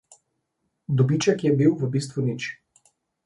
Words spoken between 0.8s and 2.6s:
Dobiček je bil v bistvu nič.